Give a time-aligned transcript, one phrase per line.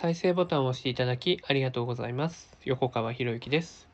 [0.00, 2.56] 再生ボタンを押していただきありがとうございます。
[2.64, 3.88] 横川博之です。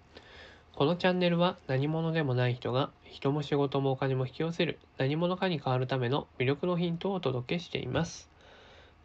[0.75, 8.29] このチャンネルは何者でもない人が人も仕事もお金も引き寄せる何者かに変わるための魅力のヒントをお届けしています。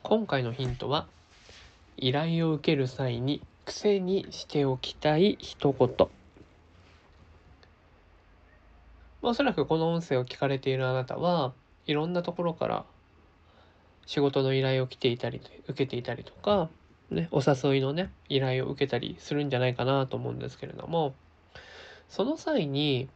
[0.04, 1.08] 今回のヒントは
[1.96, 6.08] 依頼を受ける際に癖にしておきたい一言。
[9.22, 11.54] おそらくこの音声を聞かれているあなたは
[11.88, 12.84] いろんなところから
[14.06, 15.40] 仕事の依頼を来ていたり
[15.70, 16.70] 受けていたりとか、
[17.12, 21.16] ね、お誘いのね依頼を受けたりするんじゃないかなと思うんですけれども
[22.08, 23.10] その際に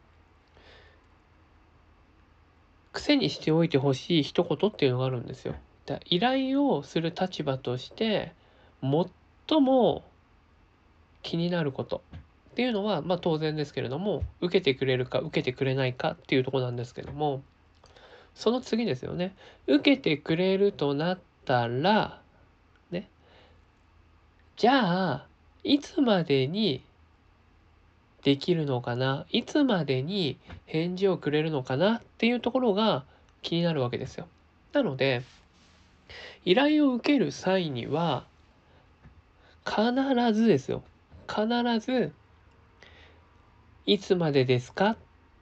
[2.92, 5.54] 癖にしておいてほしい一言っていうのがあるんですよ。
[5.86, 8.32] だ依頼をする立場として
[8.80, 10.04] 最も
[11.22, 12.02] 気になること
[12.50, 17.42] っていうのは、まあ、当然ですけれども受けてくれるか受けてくれないかっていうとこなんですけども
[18.34, 19.34] その次ですよね
[19.66, 22.20] 受けてくれるとなったら
[24.56, 25.26] じゃあ
[25.64, 26.82] いつまでに
[28.22, 29.26] できるのかな？
[29.30, 31.96] いつまでに返事をくれるのかな？
[31.96, 33.04] っていうところが
[33.42, 34.28] 気になるわけですよ。
[34.72, 35.22] なので
[36.44, 38.24] 依頼を受ける際には
[39.66, 39.82] 必
[40.32, 40.82] ずですよ
[41.26, 41.46] 必
[41.80, 42.12] ず
[43.86, 44.96] いつまでですか？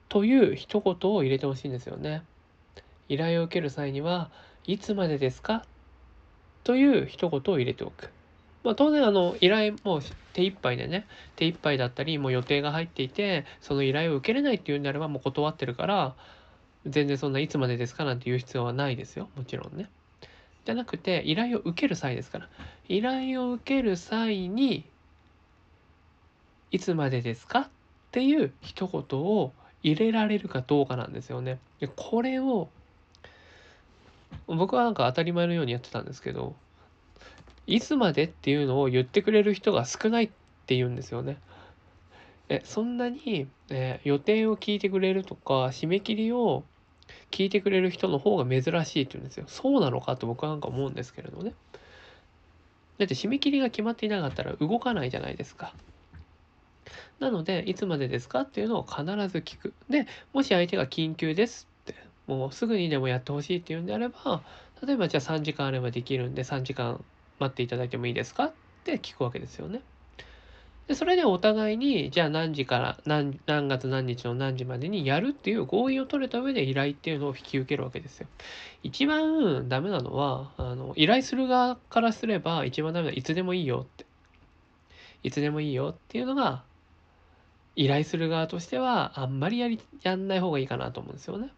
[0.09, 2.23] という一言を入れてほしいんですよね。
[3.09, 4.31] 依頼を受ける際には
[4.65, 5.65] いつまでですか？
[6.63, 8.09] という一言を入れておく。
[8.63, 16.15] まあ、当然あの依頼もう手一杯でね手一杯だったりもう予定が入っていてその依頼を受けれないっていうんであればもう断ってるから
[16.85, 19.89] 全然そんないつまでですかなんて言う必要はないですよもちろんね。
[20.65, 22.49] じゃなくて依頼を受ける際ですから
[22.87, 24.85] 依頼を受ける際に
[26.71, 27.67] いつまでですかっ
[28.11, 29.51] ていう一言を
[29.83, 31.59] 入れられるかどうかなんですよね。
[31.79, 32.69] でこれを
[34.47, 36.55] 僕はなんか当たり前のようにやってたんですけど
[37.67, 40.29] いつまでっていうのを言ってくれる人が少ないっ
[40.65, 41.37] て言うんですよね。
[42.49, 46.63] えそんなに、えー予定を聞いてくれるとか締め切りを
[47.31, 49.45] 聞いてくれる人の方が珍しいって言うんですよ。
[49.47, 51.53] そうなのかと僕はなんか思うんですけれどね。
[52.97, 55.73] だって締め切りが決まっていなかったら動かないじゃないですか。
[57.19, 59.73] なので、いつまでですかっていうのを必ず聞く。
[59.89, 61.95] で、もし相手が緊急ですって、
[62.27, 64.43] もうすぐにでもやってほしいっていうんであれば、
[64.85, 67.03] 例えばじゃあ3時間あればできるんで3時間
[67.39, 68.45] 待っていただいてもいいですか？
[68.45, 68.51] っ
[68.83, 69.81] て聞くわけですよね。
[70.87, 78.27] で、それでお互いに、じゃあ何時から何何月何日の何時までにやるっていう合意を取れた上で依頼っていうのを引き受けるわけですよ。
[78.83, 84.05] 一番ダメなのは、あの、依頼する側からすれば一番ダメなのはいつでもいいよって。
[85.23, 86.63] いつでもいいよっていうのが
[87.77, 91.49] 依頼する側としてはあんまりやりやんない方がいいかなと思うんですよね。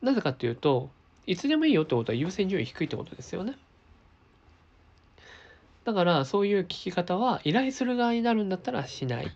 [0.00, 0.88] なぜかっていうと
[1.26, 3.58] いつでもいいよってことは優先順位低いってことですよね。
[5.88, 9.32] だからそういう聞き方は依頼する側になるんだったらしない。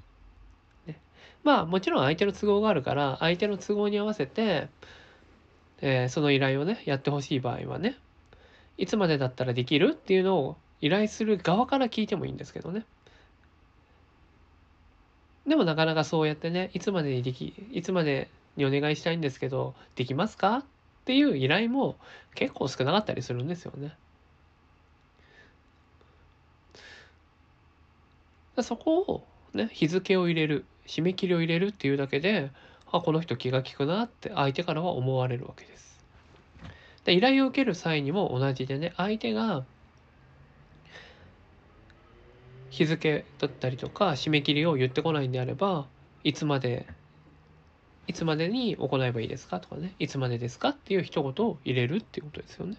[0.87, 0.99] ね、
[1.45, 4.69] まあもちろん相手の都合があるから相手の都合に合わせて、
[5.81, 7.97] えーその依頼をねやってほしい場合はね
[8.77, 12.85] いつまでだったらできるっていうのを依頼する側から聞いてもいいんですけどね。
[15.47, 20.59] でもなかなかそうやってね、いつまでにでき、いつまでにお願いしたいんですけど、できますか？
[20.59, 20.65] っ
[21.07, 21.97] ていう依頼も
[22.35, 23.97] 結構少なかったりするんですよね。
[28.61, 29.25] そこを
[29.55, 32.51] ね、日付を入れる、締め切りを入れるっていうだけで、
[32.91, 36.05] あ、この人気が利くなって相手からは思われるわけです。
[37.05, 39.65] で依頼を受ける際にも同じでね、相手が
[42.73, 45.87] 日付だったりとか締め切りを言ってこないんであれば
[46.25, 46.87] いつまで
[48.07, 52.79] いつまでに行えばいいですかとかねいつまでですかっていう一言を入れるっていうことですよね。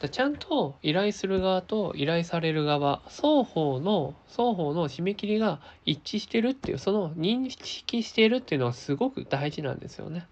[0.00, 10.26] だちゃんと依頼する側と依頼される側双方の双方の締め切りが一致してるっていうその認識してるっていうのはすごく大事なんですよね。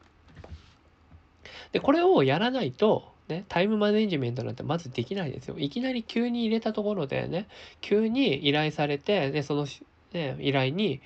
[1.73, 5.57] でこれをやらないとね、タイムマネジメントなんてまずできないですよ。
[5.59, 7.49] いきなり急に入れたところでね、
[7.81, 9.67] 急に依頼されて、で、その、
[10.13, 11.01] ね、依頼に、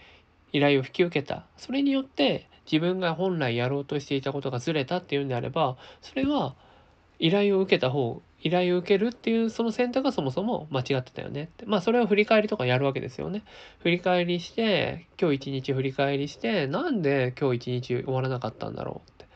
[0.53, 1.45] 依頼を引き受けた。
[1.57, 6.57] それによって自分が本来やろうとしていたことがずれたっていうんであれば、それは
[7.19, 11.67] 依頼を受けた方、依頼を受けるっていうその選択がそもそも間違ってたよねって。
[11.67, 13.43] まあそれを振り返りとかやるわけですよね。
[13.81, 19.25] 振り返りして、今日一日振り返りして、なんで今日一日終わらなかったんだろうって。
[19.25, 19.27] っ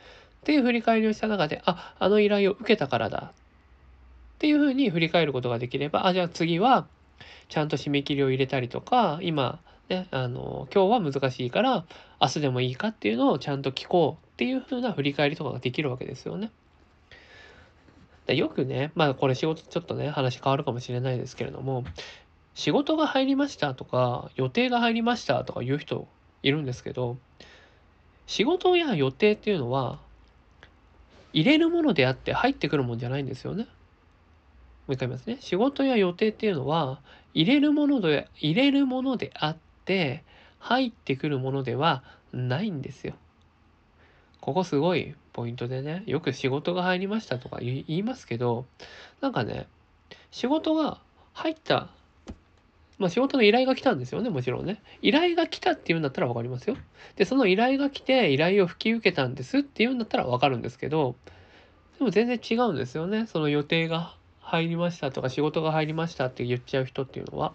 [0.45, 3.33] ていう振り返りをした中で、あ、あの依頼を受けたからだ。
[3.33, 6.87] っていうふうに振り返ることができれば、あ、じゃあ次は、
[7.49, 11.85] ちゃんと締め切りを入れたりとか、今、ね、あの、今日は難しいから、
[12.21, 16.51] 明日でもいいかっていうのをちゃんと聞こうっていうふうな振り返りとかができるわけですよね。
[18.27, 21.85] でよくね、まあこれ仕事ちょっとね、話変わるかもしれないですけれども、
[22.55, 26.07] 仕事が入りましたとか、予定が入りましたとか言う人
[26.43, 27.17] いるんですけど、
[28.27, 29.99] 仕事や予定っていうのは、
[31.33, 33.65] 入れるものであって入ってくるもんじゃないんですよね。
[33.65, 33.69] も
[34.89, 35.39] う一回言いますね。
[35.41, 37.01] 仕事や予定っていうのは、
[37.35, 40.25] 入れるもので、入れるものであって、
[40.59, 43.15] 入ってくるものではないんですよ。
[44.41, 48.67] ここすごいポイントでね、よく仕事が入りましたとか言いますけど、
[49.21, 49.67] なんかね、
[50.31, 50.99] 仕事が
[51.33, 51.89] 入った、
[52.99, 54.83] まあ仕事の依頼が来たんですよね、もちろんね。
[55.01, 56.77] 依頼が来たっていうんだったらわかりますよ。
[57.17, 61.17] で、その依頼が来て依頼を引き受けたんですっていうんだったらわかるんですけど、
[61.99, 63.27] でも全然違うんですよね。
[63.27, 67.53] その予定が入りましたとか仕事が入りましたって言っちゃう人っていうのは。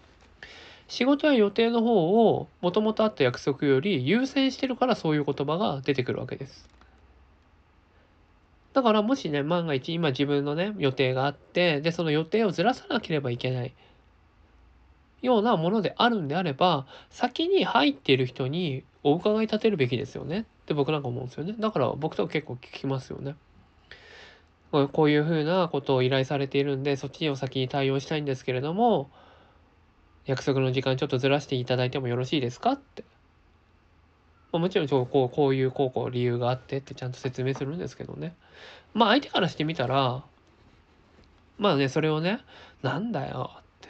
[0.88, 6.76] 仕事や予定の方をもともとあった約束より優先してるからそういう言葉が出てくるわけです。
[8.77, 13.74] だからもしね、万が一今自分のね、予定があって、で、その予定をずらさなければいけない
[15.24, 21.56] ようなものであるんであれば、先に入っている人にお伺い立てるべきですよねって僕なんか思うんですよね。
[21.57, 23.35] だから僕とか結構聞きますよね。
[24.71, 29.09] こういうふうなことを依頼されているんで、そっちを先に対応したいんですけれども、
[30.27, 33.03] 約束の時間ちょっとずらしていただいてもよろしいですかって。
[34.57, 38.36] まあ、もちろんこうこういうこうこう理由があってってちゃんと説明するんですけどね。
[38.95, 40.24] まあ相手からしてみたら、
[41.59, 42.39] まあね、それをね、
[42.81, 43.89] なんだよって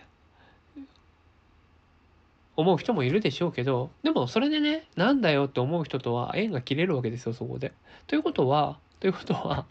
[2.58, 7.72] 思う人もいるでしょうけど、でもそれでね、なんだよって思う人とは縁が切れるわけですよ、そこで。
[8.08, 9.66] ということは、ということは、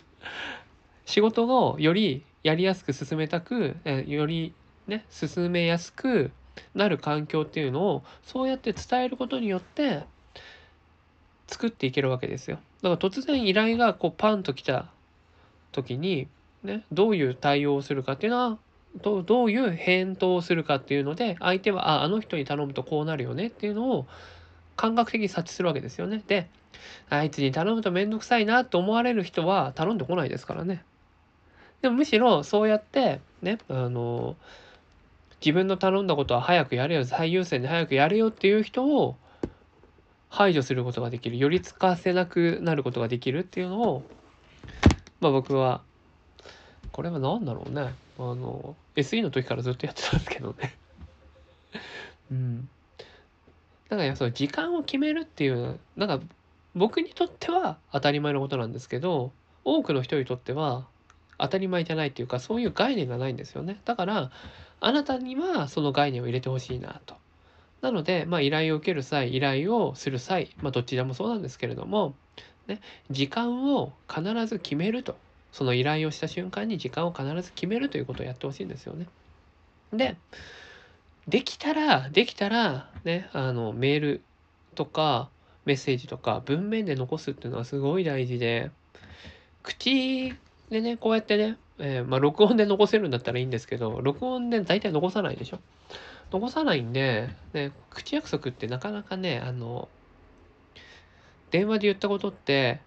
[1.05, 3.77] 仕事をよりやりやすく進めたく、
[4.07, 4.55] より
[4.87, 6.31] ね、進めやすく
[6.75, 10.05] なる環境っていうのを、そうやって伝えることによって、
[11.47, 12.59] 作っていけるわけですよ。
[12.83, 14.87] だから突然依頼がこうパンと来た
[15.73, 16.29] 時に、
[16.63, 18.59] ね、どういう対応をするかっていうのは
[19.03, 24.07] どどういう返答をするかっていうので相手はああの人に頼むとこうなるよねっていうのを
[24.75, 26.23] 感覚的に察知するわけですよね。
[26.27, 26.49] で
[27.09, 30.85] あいつに頼むと面倒くさいなと思われる人は頼んでこないですからね。
[31.83, 34.37] でもむしろそうやってねあの
[35.41, 39.17] 自分の頼んだことは早くやれよ最優先で早くやれよっていう人を
[40.37, 44.03] 排除することができる、寄りつかせなくなることができるっていうのを、
[45.19, 45.81] まあ僕は、
[46.93, 47.95] これは何だろうね。
[48.19, 50.77] あの、SE の時からずっとやってたんですけどね
[52.31, 52.69] うん。
[53.89, 56.21] だからその時間を決めるっていう、なんか
[56.75, 59.33] 僕にとっては当たり前のことなんですけど、
[59.65, 60.87] 多くの人にとっては
[61.39, 63.81] 当たり前じゃないっていうか、そういう概念がないんですよね。
[63.87, 64.31] だから、
[64.81, 67.17] あなたにはその概念を入れてほしいなと。
[67.83, 72.15] なので、まあ、依頼を受ける際、依頼をする際、まあ、どちらもそうなんですけれども、
[72.67, 72.81] ね、
[73.11, 75.17] 時間を必ず決めると。
[75.53, 79.07] その依頼をした瞬間に時間を必ず決めるということをやってほしいんですよね。
[79.93, 80.17] で、
[81.29, 84.21] できたら、できたら、ね、あの、メール
[84.75, 85.31] とか、
[85.65, 88.71] メッセージとか、文面で残すっていうのはすごい大事で、
[89.63, 90.33] 口
[90.71, 95.59] でね、こうやってね、えー、まあ、録音で残せるんだったらいいんですけど、録音で大体残さないでしょ。
[96.31, 99.89] 残さないんで、ね、口約束ってなかなかね、あの、
[101.51, 102.81] 電話で言ったことって、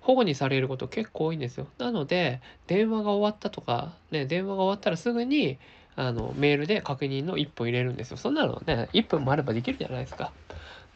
[0.00, 1.66] 保護にされること結構多いんですよ。
[1.78, 5.58] なので、電話が終わったとか、ね、電話が終わったらすぐに、
[5.94, 8.16] あの、メールで確認の一歩入れるんですよ。
[8.16, 10.32] そんなのね、1分もあればできるじゃないですか。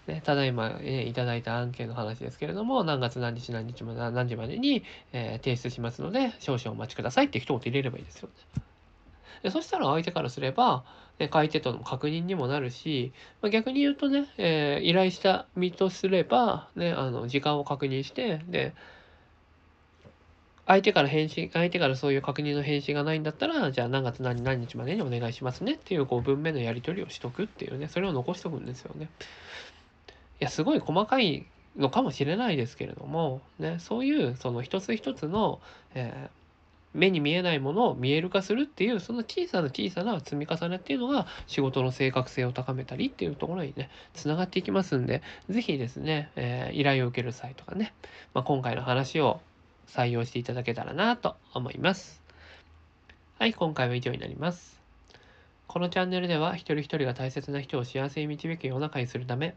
[0.06, 8.62] ね、ただいま、えいただいた案件の話ですけれども、何月何日何日まで何時までに、えー、提出しますので、少々お待ちくださいって一言入れればいいですよね。
[9.42, 10.84] でそしたら相手からすれば、
[11.18, 18.75] ね、買い手との確認にもなるし、まあ、逆に言うとね、えー、依頼した身とすれば、ね、あの時間を確認して、で、
[20.66, 29.11] 相手から返信、相手からそういう確認の返信がないんだったら、じゃあ何月何何日までにお願いしますねっていうこう文面のやり取りをしとくっていうね、それを残しとくんですよね。
[30.41, 35.61] いや、すごい細かいのかもしれないですけれども、ね、そういうその一つ一つの、
[35.95, 36.45] えー
[36.95, 47.93] 目に見えないものを見える化するっていうその小さな小さな積み重ねっていうのが仕事の正確性を高めたりっていうところにねつながっていきますんで是非ですね、えー、依頼を受ける際とかね、
[48.33, 49.41] まあ、今回の話を
[49.88, 52.23] 採用していただけたらなと思います。
[53.38, 54.74] はい、今回は以上になります。
[55.66, 59.54] このチャンネルでは一人一人が大切な人を幸せに導く世の中にするため、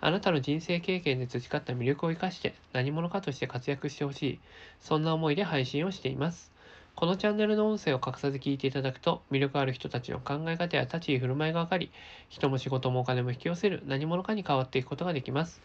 [0.00, 4.40] あなたの人生経験で培った魅力を生かして何者かとして活躍してほしい、
[4.80, 6.50] そんな思いで配信をしています。
[6.96, 11.90] このチャンネルの音声を隠さず聞いていただくと、魅力ある人たちの考え方や立ち居振る舞いがわかり、
[12.28, 15.62] 人も仕事もお金も引き寄せる何者かに変わっていくことができます。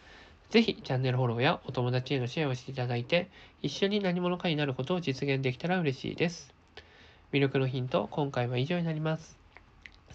[0.50, 3.28] ぜひチャンネルフォローやお友達へのシェアをしていただいて、
[3.60, 6.54] 一緒に何者かになることを実現できたら嬉しいです。
[7.32, 9.45] 魅力のヒント、今回は以上になります。